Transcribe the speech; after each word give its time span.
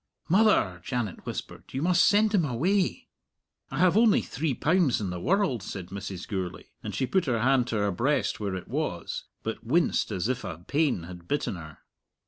"Mother," 0.29 0.81
Janet 0.83 1.27
whispered, 1.27 1.65
"you 1.73 1.83
must 1.83 2.05
send 2.05 2.33
him 2.33 2.43
away." 2.43 3.07
"I 3.69 3.77
have 3.77 3.95
only 3.95 4.23
three 4.23 4.55
pounds 4.55 4.99
in 4.99 5.11
the 5.11 5.19
world," 5.19 5.61
said 5.61 5.89
Mrs. 5.89 6.27
Gourlay; 6.27 6.63
and 6.81 6.95
she 6.95 7.05
put 7.05 7.25
her 7.25 7.41
hand 7.41 7.67
to 7.67 7.75
her 7.77 7.91
breast 7.91 8.39
where 8.39 8.55
it 8.55 8.67
was, 8.67 9.25
but 9.43 9.63
winced 9.63 10.11
as 10.11 10.27
if 10.27 10.43
a 10.43 10.57
pain 10.67 11.03
had 11.03 11.27
bitten 11.27 11.55
her. 11.55 11.77